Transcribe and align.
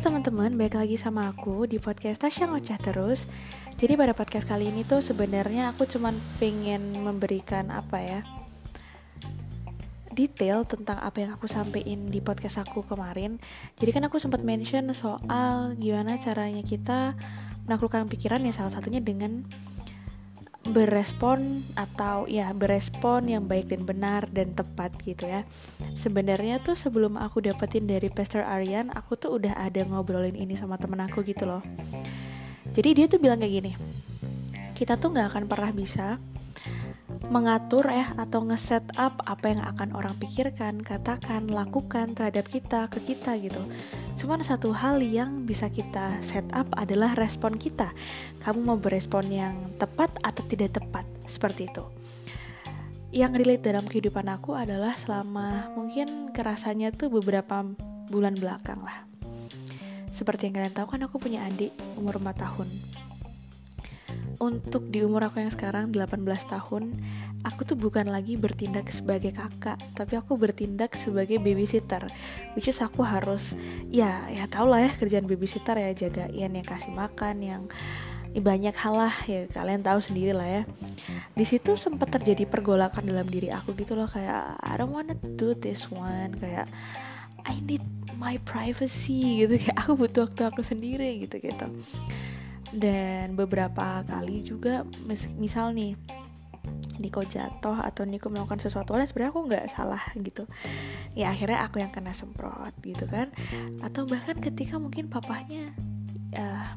teman-teman, 0.00 0.56
balik 0.56 0.80
lagi 0.80 0.96
sama 0.96 1.28
aku 1.28 1.68
di 1.68 1.76
podcast 1.76 2.24
Tasya 2.24 2.48
Ngoceh 2.48 2.80
Terus. 2.80 3.28
Jadi 3.76 4.00
pada 4.00 4.16
podcast 4.16 4.48
kali 4.48 4.72
ini 4.72 4.80
tuh 4.80 5.04
sebenarnya 5.04 5.76
aku 5.76 5.84
cuman 5.84 6.16
pengen 6.40 7.04
memberikan 7.04 7.68
apa 7.68 8.00
ya 8.00 8.20
Detail 10.08 10.64
tentang 10.64 11.04
apa 11.04 11.20
yang 11.20 11.36
aku 11.36 11.44
sampaikan 11.52 12.08
di 12.08 12.24
podcast 12.24 12.64
aku 12.64 12.80
kemarin. 12.88 13.36
Jadi 13.76 13.92
kan 13.92 14.08
aku 14.08 14.16
sempat 14.16 14.40
mention 14.40 14.88
soal 14.96 15.76
gimana 15.76 16.16
caranya 16.16 16.64
kita 16.64 17.12
menaklukkan 17.68 18.08
pikiran 18.08 18.40
ya 18.40 18.56
salah 18.56 18.72
satunya 18.72 19.04
dengan 19.04 19.44
berespon 20.70 21.66
atau 21.74 22.24
ya 22.30 22.54
berespon 22.54 23.26
yang 23.26 23.44
baik 23.44 23.70
dan 23.70 23.82
benar 23.84 24.22
dan 24.30 24.54
tepat 24.54 24.94
gitu 25.02 25.26
ya 25.26 25.42
sebenarnya 25.98 26.62
tuh 26.62 26.78
sebelum 26.78 27.18
aku 27.18 27.42
dapetin 27.44 27.84
dari 27.90 28.08
Pastor 28.08 28.46
Aryan 28.46 28.94
aku 28.94 29.18
tuh 29.18 29.36
udah 29.36 29.58
ada 29.58 29.82
ngobrolin 29.84 30.38
ini 30.38 30.54
sama 30.54 30.78
temen 30.78 31.02
aku 31.02 31.26
gitu 31.26 31.44
loh 31.44 31.62
jadi 32.72 32.90
dia 32.94 33.06
tuh 33.10 33.18
bilang 33.18 33.42
kayak 33.42 33.54
gini 33.62 33.72
kita 34.78 34.96
tuh 34.96 35.12
nggak 35.12 35.36
akan 35.36 35.44
pernah 35.50 35.70
bisa 35.74 36.16
mengatur 37.30 37.86
ya 37.86 38.10
atau 38.18 38.42
nge-set 38.42 38.82
up 38.98 39.22
apa 39.22 39.54
yang 39.54 39.62
akan 39.62 39.94
orang 39.94 40.18
pikirkan, 40.18 40.82
katakan, 40.82 41.46
lakukan 41.46 42.10
terhadap 42.18 42.50
kita 42.50 42.90
ke 42.90 42.98
kita 43.14 43.38
gitu. 43.38 43.62
Cuman 44.20 44.44
satu 44.44 44.76
hal 44.76 45.00
yang 45.00 45.48
bisa 45.48 45.72
kita 45.72 46.20
set 46.20 46.44
up 46.52 46.68
adalah 46.76 47.16
respon 47.16 47.56
kita. 47.56 47.88
Kamu 48.44 48.60
mau 48.60 48.76
berespon 48.76 49.24
yang 49.32 49.56
tepat 49.80 50.12
atau 50.20 50.44
tidak 50.44 50.76
tepat 50.76 51.08
seperti 51.24 51.72
itu. 51.72 51.80
Yang 53.16 53.40
relate 53.40 53.64
dalam 53.64 53.88
kehidupan 53.88 54.28
aku 54.28 54.52
adalah 54.52 54.92
selama 54.92 55.72
mungkin 55.72 56.36
kerasanya 56.36 56.92
tuh 56.92 57.08
beberapa 57.08 57.64
bulan 58.12 58.36
belakang 58.36 58.84
lah. 58.84 59.08
Seperti 60.12 60.52
yang 60.52 60.60
kalian 60.60 60.76
tahu 60.76 60.86
kan 60.92 61.00
aku 61.08 61.16
punya 61.16 61.40
adik 61.48 61.72
umur 61.96 62.20
4 62.20 62.44
tahun 62.44 62.68
untuk 64.40 64.88
di 64.88 65.04
umur 65.04 65.28
aku 65.28 65.44
yang 65.44 65.52
sekarang 65.52 65.92
18 65.92 66.24
tahun 66.48 66.96
aku 67.40 67.64
tuh 67.64 67.76
bukan 67.76 68.08
lagi 68.08 68.36
bertindak 68.36 68.92
sebagai 68.92 69.32
kakak 69.32 69.80
tapi 69.96 70.16
aku 70.16 70.36
bertindak 70.36 70.92
sebagai 70.96 71.40
babysitter. 71.40 72.04
Which 72.52 72.68
is 72.68 72.80
aku 72.84 73.00
harus 73.04 73.56
ya 73.88 74.28
ya 74.28 74.44
tau 74.46 74.68
lah 74.68 74.84
ya 74.84 74.92
kerjaan 74.96 75.24
babysitter 75.24 75.76
ya 75.80 75.90
jagain 75.96 76.52
yang 76.52 76.66
kasih 76.66 76.92
makan 76.92 77.36
yang 77.40 77.62
ya 78.30 78.40
banyak 78.44 78.76
hal 78.76 78.94
lah 78.94 79.14
ya 79.26 79.48
kalian 79.50 79.82
tahu 79.82 79.98
sendiri 80.04 80.32
lah 80.36 80.48
ya. 80.48 80.62
Di 81.32 81.44
situ 81.48 81.74
sempat 81.80 82.12
terjadi 82.12 82.44
pergolakan 82.44 83.08
dalam 83.08 83.26
diri 83.26 83.48
aku 83.48 83.72
gitu 83.74 83.96
loh 83.96 84.06
kayak 84.06 84.60
I 84.60 84.76
don't 84.76 84.92
wanna 84.92 85.16
do 85.36 85.56
this 85.56 85.88
one 85.88 86.36
kayak 86.36 86.68
I 87.48 87.56
need 87.64 87.82
my 88.20 88.36
privacy 88.44 89.48
gitu 89.48 89.56
kayak 89.56 89.76
aku 89.80 89.96
butuh 89.96 90.28
waktu 90.28 90.42
aku 90.44 90.60
sendiri 90.60 91.24
gitu 91.24 91.40
gitu. 91.40 91.66
Dan 92.70 93.34
beberapa 93.34 94.06
kali 94.06 94.46
juga 94.46 94.86
mis 95.02 95.26
misal 95.34 95.74
nih 95.74 95.98
Niko 97.00 97.24
jatuh 97.24 97.80
atau 97.80 98.04
Niko 98.04 98.28
melakukan 98.28 98.60
sesuatu 98.60 98.92
lain 98.92 99.08
sebenarnya 99.08 99.32
aku 99.32 99.42
nggak 99.48 99.64
salah 99.72 100.02
gitu. 100.20 100.44
Ya 101.16 101.32
akhirnya 101.32 101.64
aku 101.64 101.80
yang 101.80 101.90
kena 101.90 102.12
semprot 102.12 102.76
gitu 102.84 103.08
kan. 103.08 103.32
Atau 103.80 104.04
bahkan 104.04 104.36
ketika 104.38 104.76
mungkin 104.76 105.08
papahnya 105.08 105.72
ya 106.30 106.76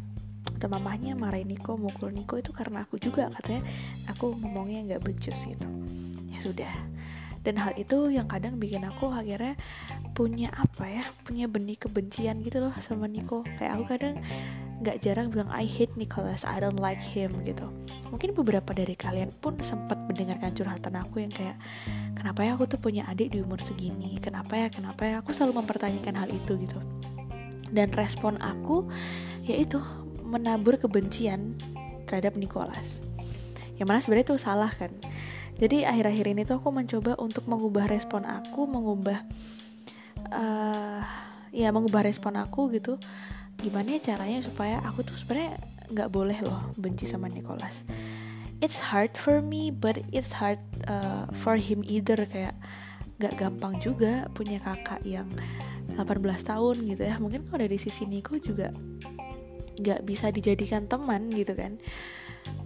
atau 0.58 0.68
mamahnya 0.72 1.20
marahin 1.20 1.52
Niko 1.52 1.76
mukul 1.76 2.16
Niko 2.16 2.40
itu 2.40 2.56
karena 2.56 2.88
aku 2.88 2.96
juga 2.96 3.28
katanya 3.28 3.68
aku 4.08 4.32
ngomongnya 4.40 4.96
nggak 4.96 5.04
becus 5.04 5.44
gitu. 5.44 5.68
Ya 6.32 6.40
sudah. 6.40 6.74
Dan 7.44 7.60
hal 7.60 7.76
itu 7.76 8.08
yang 8.08 8.32
kadang 8.32 8.56
bikin 8.56 8.88
aku 8.88 9.12
akhirnya 9.12 9.60
punya 10.16 10.48
apa 10.56 10.88
ya 10.88 11.04
punya 11.28 11.52
benih 11.52 11.76
kebencian 11.76 12.40
gitu 12.40 12.64
loh 12.64 12.72
sama 12.80 13.12
Niko. 13.12 13.44
Kayak 13.60 13.72
aku 13.76 13.84
kadang 13.92 14.16
nggak 14.84 15.00
jarang 15.00 15.32
bilang 15.32 15.48
I 15.48 15.64
hate 15.64 15.96
Nicholas, 15.96 16.44
I 16.44 16.60
don't 16.60 16.78
like 16.78 17.00
him 17.00 17.32
gitu. 17.48 17.72
Mungkin 18.12 18.36
beberapa 18.36 18.76
dari 18.76 18.94
kalian 18.94 19.32
pun 19.40 19.56
sempat 19.64 19.98
mendengarkan 20.06 20.52
curhatan 20.52 20.94
aku 21.00 21.24
yang 21.24 21.32
kayak 21.32 21.56
kenapa 22.14 22.44
ya 22.44 22.60
aku 22.60 22.68
tuh 22.68 22.78
punya 22.78 23.08
adik 23.08 23.32
di 23.32 23.40
umur 23.40 23.64
segini, 23.64 24.20
kenapa 24.20 24.60
ya, 24.60 24.68
kenapa 24.68 25.02
ya, 25.08 25.16
aku 25.24 25.32
selalu 25.32 25.64
mempertanyakan 25.64 26.16
hal 26.20 26.30
itu 26.30 26.60
gitu. 26.60 26.80
Dan 27.72 27.90
respon 27.96 28.38
aku 28.44 28.92
yaitu 29.48 29.80
menabur 30.22 30.76
kebencian 30.78 31.56
terhadap 32.06 32.36
Nicholas. 32.36 33.00
Yang 33.80 33.88
mana 33.88 34.00
sebenarnya 34.04 34.28
itu 34.30 34.38
salah 34.38 34.72
kan. 34.76 34.92
Jadi 35.58 35.88
akhir-akhir 35.88 36.26
ini 36.28 36.42
tuh 36.44 36.60
aku 36.60 36.70
mencoba 36.70 37.16
untuk 37.18 37.48
mengubah 37.48 37.88
respon 37.88 38.26
aku, 38.26 38.68
mengubah 38.68 39.22
uh, 40.34 41.02
ya 41.54 41.70
mengubah 41.70 42.02
respon 42.10 42.34
aku 42.42 42.74
gitu 42.74 42.98
gimana 43.64 43.96
ya 43.96 44.14
caranya 44.14 44.44
supaya 44.44 44.84
aku 44.84 45.08
tuh 45.08 45.16
sebenarnya 45.16 45.56
nggak 45.96 46.10
boleh 46.12 46.40
loh 46.44 46.70
benci 46.76 47.08
sama 47.08 47.32
Nicholas. 47.32 47.74
It's 48.60 48.80
hard 48.80 49.16
for 49.16 49.40
me 49.40 49.72
but 49.72 50.00
it's 50.12 50.36
hard 50.36 50.60
uh, 50.88 51.28
for 51.44 51.56
him 51.56 51.84
either. 51.88 52.20
Kayak 52.28 52.56
nggak 53.24 53.40
gampang 53.40 53.80
juga 53.80 54.28
punya 54.36 54.60
kakak 54.60 55.00
yang 55.08 55.28
18 55.96 56.04
tahun 56.44 56.76
gitu 56.92 57.04
ya. 57.08 57.16
Mungkin 57.24 57.48
kalau 57.48 57.64
dari 57.64 57.80
sisi 57.80 58.04
Nico 58.04 58.36
juga 58.36 58.72
nggak 59.80 60.04
bisa 60.04 60.28
dijadikan 60.30 60.92
teman 60.92 61.32
gitu 61.32 61.56
kan. 61.56 61.80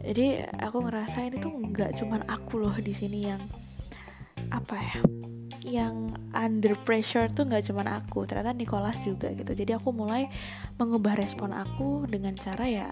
Jadi 0.02 0.42
aku 0.58 0.82
ngerasa 0.82 1.22
ini 1.30 1.38
tuh 1.38 1.54
nggak 1.54 2.02
cuman 2.02 2.26
aku 2.26 2.58
loh 2.58 2.74
di 2.82 2.94
sini 2.98 3.30
yang 3.30 3.42
apa 4.50 4.76
ya 4.80 4.98
yang 5.66 6.14
under 6.36 6.78
pressure 6.86 7.30
tuh 7.32 7.48
nggak 7.48 7.66
cuman 7.72 8.02
aku 8.02 8.26
ternyata 8.30 8.54
Nicholas 8.54 8.98
juga 9.02 9.32
gitu. 9.34 9.52
Jadi 9.54 9.78
aku 9.78 9.90
mulai 9.96 10.30
mengubah 10.78 11.18
respon 11.18 11.54
aku 11.54 12.06
dengan 12.06 12.38
cara 12.38 12.66
ya 12.70 12.88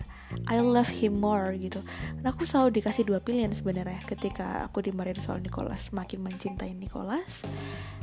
I 0.50 0.60
love 0.62 0.90
him 0.90 1.22
more 1.22 1.54
gitu. 1.56 1.84
Dan 2.20 2.26
aku 2.26 2.48
selalu 2.48 2.82
dikasih 2.82 3.06
dua 3.06 3.22
pilihan 3.22 3.54
sebenarnya 3.54 4.02
ketika 4.10 4.66
aku 4.66 4.82
dimarahin 4.82 5.20
soal 5.22 5.38
Nicholas. 5.42 5.94
Makin 5.94 6.26
mencintai 6.26 6.74
Nicholas 6.74 7.46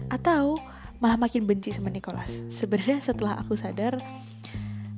atau 0.09 0.59
malah 1.03 1.19
makin 1.19 1.43
benci 1.45 1.75
sama 1.75 1.91
Nicholas. 1.91 2.31
Sebenarnya 2.55 3.03
setelah 3.03 3.39
aku 3.43 3.59
sadar 3.59 3.99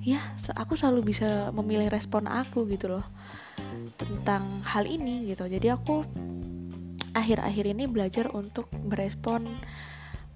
ya 0.04 0.20
aku 0.52 0.76
selalu 0.76 1.16
bisa 1.16 1.48
memilih 1.56 1.88
respon 1.88 2.28
aku 2.28 2.68
gitu 2.68 2.92
loh 2.92 3.06
tentang 3.96 4.44
hal 4.68 4.84
ini 4.84 5.32
gitu. 5.32 5.48
Jadi 5.48 5.72
aku 5.72 6.04
akhir-akhir 7.24 7.64
ini 7.72 7.88
belajar 7.88 8.28
untuk 8.36 8.68
merespon 8.84 9.48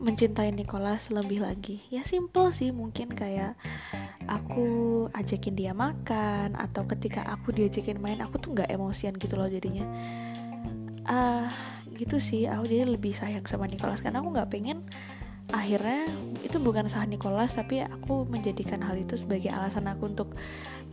mencintai 0.00 0.48
Nicholas 0.56 1.12
lebih 1.12 1.44
lagi. 1.44 1.84
Ya 1.92 2.06
simple 2.08 2.48
sih 2.56 2.72
mungkin 2.72 3.12
kayak 3.12 3.60
aku 4.24 5.04
ajakin 5.12 5.52
dia 5.52 5.76
makan 5.76 6.56
atau 6.56 6.88
ketika 6.88 7.28
aku 7.28 7.52
diajakin 7.52 8.00
main 8.00 8.24
aku 8.24 8.40
tuh 8.40 8.56
nggak 8.56 8.72
emosian 8.72 9.12
gitu 9.20 9.36
loh 9.36 9.50
jadinya. 9.50 9.84
Ah 11.04 11.44
uh, 11.44 11.46
gitu 11.98 12.22
sih 12.22 12.48
aku 12.48 12.64
jadi 12.70 12.88
lebih 12.88 13.12
sayang 13.12 13.44
sama 13.44 13.66
Nicholas 13.66 14.00
karena 14.00 14.22
aku 14.22 14.30
nggak 14.32 14.50
pengen 14.54 14.86
akhirnya 15.50 16.06
itu 16.46 16.62
bukan 16.62 16.86
salah 16.86 17.10
Nicholas 17.10 17.58
tapi 17.58 17.82
aku 17.82 18.22
menjadikan 18.28 18.78
hal 18.84 18.94
itu 19.00 19.18
sebagai 19.18 19.50
alasan 19.50 19.90
aku 19.90 20.06
untuk 20.06 20.38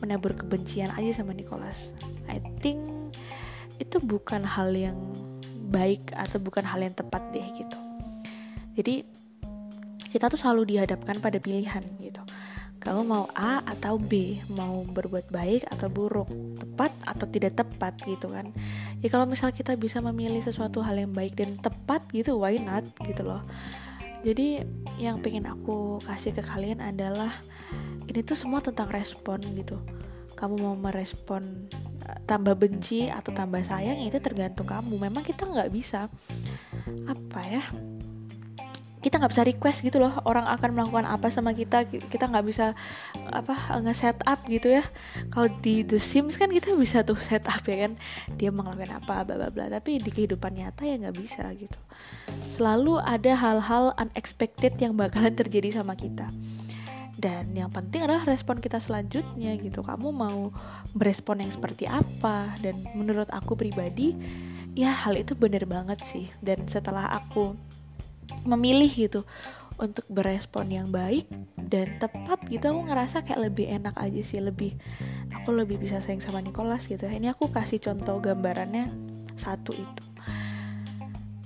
menabur 0.01 0.33
kebencian 0.33 0.91
aja 0.91 1.21
sama 1.21 1.31
Nicholas. 1.31 1.93
I 2.25 2.41
think 2.59 2.81
itu 3.77 4.01
bukan 4.01 4.41
hal 4.41 4.71
yang 4.73 4.97
baik 5.69 6.13
atau 6.13 6.37
bukan 6.37 6.63
hal 6.65 6.81
yang 6.81 6.93
tepat 6.93 7.21
deh 7.33 7.45
gitu. 7.57 7.77
Jadi 8.75 9.07
kita 10.11 10.31
tuh 10.31 10.39
selalu 10.39 10.75
dihadapkan 10.75 11.19
pada 11.19 11.39
pilihan 11.39 11.83
gitu. 11.99 12.23
Kamu 12.85 13.01
mau 13.01 13.25
A 13.33 13.65
atau 13.65 13.97
B 13.97 14.37
mau 14.53 14.85
berbuat 14.85 15.33
baik 15.33 15.65
atau 15.73 15.89
buruk 15.89 16.29
tepat 16.53 16.93
atau 17.01 17.25
tidak 17.25 17.57
tepat 17.57 17.97
gitu 18.05 18.29
kan. 18.29 18.53
Ya 19.01 19.09
kalau 19.09 19.25
misal 19.25 19.49
kita 19.49 19.73
bisa 19.73 19.97
memilih 20.05 20.45
sesuatu 20.45 20.85
hal 20.85 21.01
yang 21.01 21.09
baik 21.09 21.33
dan 21.33 21.57
tepat 21.57 22.05
gitu 22.13 22.37
why 22.37 22.61
not 22.61 22.85
gitu 23.01 23.25
loh. 23.25 23.41
Jadi 24.21 24.61
yang 25.01 25.17
pengen 25.21 25.49
aku 25.49 25.97
kasih 26.05 26.37
ke 26.37 26.45
kalian 26.45 26.81
adalah 26.81 27.41
ini 28.05 28.21
tuh 28.21 28.37
semua 28.37 28.61
tentang 28.61 28.89
respon 28.93 29.41
gitu. 29.57 29.81
Kamu 30.37 30.61
mau 30.61 30.75
merespon 30.77 31.65
tambah 32.25 32.53
benci 32.57 33.09
atau 33.09 33.31
tambah 33.33 33.61
sayang 33.65 34.01
itu 34.01 34.17
tergantung 34.21 34.65
kamu. 34.65 34.97
Memang 35.09 35.25
kita 35.25 35.45
nggak 35.45 35.69
bisa 35.73 36.07
apa 37.05 37.41
ya 37.45 37.63
kita 39.05 39.21
nggak 39.21 39.37
bisa 39.37 39.45
request 39.45 39.85
gitu 39.85 40.01
loh 40.01 40.17
orang 40.25 40.49
akan 40.49 40.73
melakukan 40.73 41.05
apa 41.05 41.29
sama 41.29 41.53
kita. 41.53 41.85
Kita 41.85 42.25
nggak 42.25 42.41
bisa 42.49 42.73
apa 43.29 43.77
nge-set 43.85 44.17
up 44.25 44.41
gitu 44.49 44.73
ya. 44.73 44.83
Kalau 45.29 45.45
di 45.61 45.85
The 45.85 46.01
Sims 46.01 46.41
kan 46.41 46.49
kita 46.49 46.73
bisa 46.73 47.05
tuh 47.05 47.13
set 47.21 47.45
up 47.45 47.61
ya 47.69 47.85
kan. 47.85 48.01
Dia 48.33 48.49
melakukan 48.49 48.97
apa 48.97 49.21
bla 49.21 49.37
bla 49.37 49.49
bla. 49.53 49.69
Tapi 49.69 50.01
di 50.01 50.09
kehidupan 50.09 50.57
nyata 50.57 50.89
ya 50.89 50.97
nggak 50.97 51.21
bisa 51.21 51.45
gitu. 51.53 51.77
Selalu 52.57 52.97
ada 52.97 53.37
hal-hal 53.37 53.93
unexpected 53.93 54.73
yang 54.81 54.97
bakalan 54.97 55.37
terjadi 55.37 55.77
sama 55.77 55.93
kita 55.93 56.33
dan 57.25 57.57
yang 57.57 57.73
penting 57.73 58.05
adalah 58.05 58.21
respon 58.29 58.61
kita 58.61 58.77
selanjutnya 58.77 59.57
gitu. 59.57 59.81
Kamu 59.81 60.13
mau 60.13 60.53
berespon 60.93 61.41
yang 61.41 61.49
seperti 61.49 61.89
apa? 61.89 62.53
Dan 62.61 62.85
menurut 62.93 63.25
aku 63.33 63.57
pribadi 63.57 64.13
ya 64.77 64.93
hal 64.93 65.17
itu 65.17 65.33
bener 65.33 65.65
banget 65.65 66.05
sih. 66.05 66.29
Dan 66.37 66.69
setelah 66.69 67.09
aku 67.09 67.57
memilih 68.45 68.93
gitu 68.93 69.25
untuk 69.81 70.05
berespon 70.05 70.69
yang 70.69 70.93
baik 70.93 71.25
dan 71.57 71.97
tepat 71.97 72.45
gitu 72.45 72.69
aku 72.69 72.93
ngerasa 72.93 73.25
kayak 73.25 73.49
lebih 73.49 73.73
enak 73.73 73.97
aja 73.97 74.21
sih. 74.21 74.37
Lebih 74.37 74.77
aku 75.33 75.49
lebih 75.49 75.81
bisa 75.81 76.05
sayang 76.05 76.21
sama 76.21 76.45
Nicholas 76.45 76.85
gitu. 76.85 77.09
Ini 77.09 77.33
aku 77.33 77.49
kasih 77.49 77.81
contoh 77.81 78.21
gambarannya 78.21 78.93
satu 79.33 79.73
itu. 79.73 80.03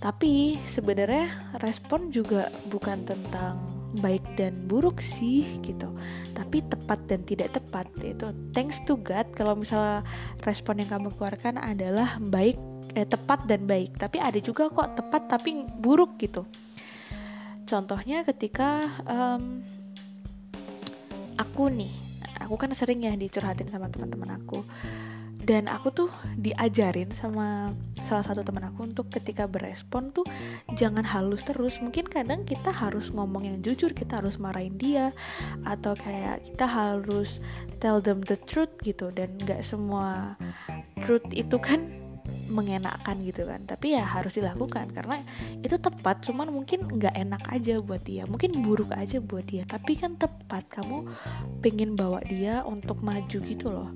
Tapi 0.03 0.59
sebenarnya 0.67 1.55
respon 1.63 2.11
juga 2.11 2.51
bukan 2.67 3.07
tentang 3.07 3.78
baik 3.97 4.21
dan 4.37 4.53
buruk 4.69 5.01
sih 5.01 5.45
gitu. 5.65 5.89
Tapi 6.37 6.61
tepat 6.69 6.99
dan 7.09 7.25
tidak 7.25 7.57
tepat 7.57 7.89
itu 8.05 8.29
thanks 8.53 8.77
to 8.85 8.95
God 9.01 9.25
kalau 9.33 9.57
misalnya 9.57 10.05
respon 10.45 10.81
yang 10.81 10.89
kamu 10.93 11.09
keluarkan 11.17 11.57
adalah 11.57 12.21
baik 12.21 12.55
eh, 12.93 13.07
tepat 13.09 13.49
dan 13.49 13.65
baik. 13.65 13.97
Tapi 13.97 14.21
ada 14.21 14.37
juga 14.37 14.69
kok 14.69 14.97
tepat 14.99 15.25
tapi 15.27 15.65
buruk 15.81 16.21
gitu. 16.21 16.45
Contohnya 17.65 18.25
ketika 18.25 18.81
um, 19.05 19.61
aku 21.37 21.69
nih 21.69 21.93
aku 22.41 22.55
kan 22.57 22.71
sering 22.73 23.05
ya 23.05 23.13
dicurhatin 23.13 23.69
sama 23.69 23.91
teman-teman 23.93 24.41
aku 24.41 24.65
dan 25.39 25.71
aku 25.71 25.87
tuh 25.89 26.09
diajarin 26.35 27.15
sama 27.15 27.71
salah 28.03 28.25
satu 28.27 28.43
teman 28.43 28.67
aku 28.67 28.83
untuk 28.83 29.07
ketika 29.07 29.47
berespon 29.47 30.11
tuh 30.11 30.27
jangan 30.75 31.05
halus 31.07 31.47
terus. 31.47 31.79
Mungkin 31.79 32.11
kadang 32.11 32.43
kita 32.43 32.75
harus 32.75 33.09
ngomong 33.15 33.47
yang 33.47 33.57
jujur 33.63 33.95
kita 33.95 34.19
harus 34.19 34.35
marahin 34.35 34.75
dia 34.75 35.15
atau 35.63 35.95
kayak 35.95 36.43
kita 36.43 36.65
harus 36.67 37.39
tell 37.79 38.03
them 38.03 38.19
the 38.27 38.35
truth 38.51 38.71
gitu. 38.83 39.07
Dan 39.15 39.39
nggak 39.39 39.63
semua 39.63 40.35
truth 41.07 41.25
itu 41.31 41.55
kan 41.55 41.87
mengenakan 42.55 43.23
gitu 43.23 43.47
kan. 43.47 43.63
Tapi 43.63 43.95
ya 43.95 44.03
harus 44.03 44.35
dilakukan 44.35 44.91
karena 44.91 45.23
itu 45.63 45.79
tepat 45.79 46.19
cuman 46.19 46.51
mungkin 46.51 46.83
nggak 46.83 47.15
enak 47.15 47.43
aja 47.47 47.79
buat 47.79 48.03
dia. 48.03 48.27
Mungkin 48.27 48.59
buruk 48.59 48.91
aja 48.91 49.23
buat 49.23 49.47
dia 49.47 49.63
tapi 49.63 49.95
kan 49.95 50.19
tepat. 50.19 50.67
Kamu 50.67 51.07
pengen 51.63 51.95
bawa 51.95 52.19
dia 52.27 52.59
untuk 52.67 52.99
maju 52.99 53.39
gitu 53.39 53.71
loh 53.71 53.89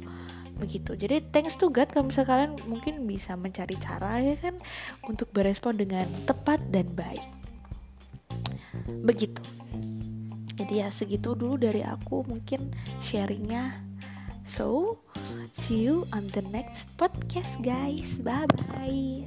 begitu. 0.57 0.93
Jadi 0.93 1.23
thanks 1.33 1.57
to 1.57 1.69
God 1.69 1.89
kalau 1.91 2.09
misalnya 2.09 2.29
kalian 2.29 2.53
mungkin 2.69 3.03
bisa 3.09 3.33
mencari 3.33 3.75
cara 3.81 4.21
ya 4.21 4.35
kan 4.39 4.55
untuk 5.05 5.29
berespon 5.33 5.77
dengan 5.77 6.05
tepat 6.23 6.61
dan 6.69 6.87
baik. 6.93 7.25
Begitu. 9.03 9.41
Jadi 10.53 10.85
ya 10.85 10.93
segitu 10.93 11.33
dulu 11.33 11.57
dari 11.57 11.81
aku 11.81 12.23
mungkin 12.29 12.71
sharingnya. 13.01 13.81
So 14.45 14.99
see 15.57 15.89
you 15.89 16.05
on 16.13 16.29
the 16.31 16.45
next 16.53 16.93
podcast 16.95 17.57
guys. 17.65 18.21
Bye 18.21 18.45
bye 18.69 19.25